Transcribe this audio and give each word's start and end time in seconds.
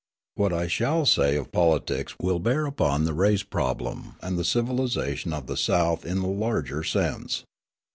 What 0.33 0.51
I 0.51 0.65
shall 0.65 1.05
say 1.05 1.35
of 1.35 1.51
politics 1.51 2.15
will 2.19 2.39
bear 2.39 2.65
upon 2.65 3.03
the 3.05 3.13
race 3.13 3.43
problem 3.43 4.15
and 4.23 4.35
the 4.35 4.43
civilisation 4.43 5.31
of 5.31 5.45
the 5.45 5.55
South 5.55 6.07
in 6.07 6.21
the 6.21 6.27
larger 6.27 6.83
sense. 6.83 7.43